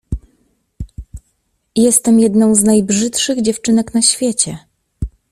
Jestem 1.75 2.19
jedną 2.19 2.55
z 2.55 2.63
najbrzydszych 2.63 3.41
dziewczynek 3.41 3.93
na 3.93 4.01
świecie. 4.01 4.59